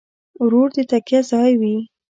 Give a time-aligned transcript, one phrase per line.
[0.43, 1.77] ورور د تکیه ځای وي.